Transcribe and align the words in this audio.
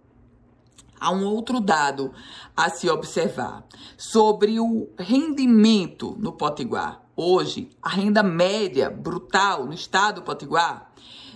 Há 1.00 1.12
um 1.12 1.26
outro 1.26 1.60
dado 1.60 2.14
a 2.56 2.70
se 2.70 2.90
observar 2.90 3.66
sobre 3.98 4.60
o 4.60 4.90
rendimento 4.98 6.16
no 6.20 6.32
Potiguar. 6.32 7.02
Hoje, 7.16 7.70
a 7.82 7.90
renda 7.90 8.24
média 8.24 8.90
brutal 8.90 9.66
no 9.66 9.74
estado 9.74 10.22
do 10.22 10.24
Potiguar, 10.24 10.92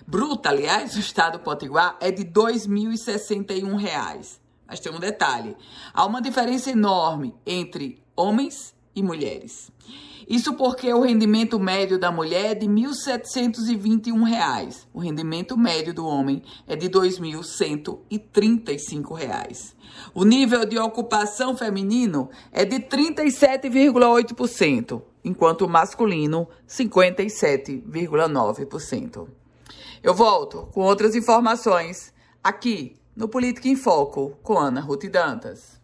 bruta, 0.08 0.50
aliás, 0.50 0.96
no 0.96 1.02
estado 1.02 1.38
do 1.38 1.44
Potiguar, 1.44 1.98
é 2.00 2.12
de 2.12 2.24
R$ 2.24 2.30
2.061. 2.30 4.40
Mas 4.68 4.80
tem 4.80 4.92
um 4.92 5.00
detalhe: 5.00 5.56
há 5.94 6.06
uma 6.06 6.22
diferença 6.22 6.72
enorme 6.72 7.36
entre 7.46 8.04
homens 8.16 8.76
e 8.98 9.04
mulheres. 9.04 9.72
Isso 10.28 10.56
porque 10.56 10.92
o 10.94 11.00
rendimento 11.02 11.58
médio 11.58 11.98
da 11.98 12.12
mulher 12.12 12.52
é 12.52 12.56
de 12.56 12.66
R$ 12.66 12.74
1.721. 12.74 14.86
O 14.94 15.00
rendimento 15.00 15.58
médio 15.58 15.94
do 15.94 16.06
homem 16.06 16.44
é 16.68 16.76
de 16.76 16.88
R$ 16.88 16.94
2.135. 16.94 19.74
O 20.14 20.26
nível 20.26 20.66
de 20.66 20.78
ocupação 20.78 21.56
feminino 21.56 22.30
é 22.52 22.66
de 22.66 22.78
37,8%, 22.80 25.02
enquanto 25.24 25.62
o 25.62 25.70
masculino 25.70 26.50
57,9%. 26.68 29.30
Eu 30.04 30.14
volto 30.14 30.68
com 30.74 30.82
outras 30.82 31.16
informações 31.16 32.14
aqui 32.44 32.98
no 33.16 33.30
Política 33.30 33.70
em 33.70 33.76
Foco 33.76 34.38
com 34.44 34.60
Ana 34.60 34.82
Ruth 34.82 35.06
Dantas. 35.06 35.78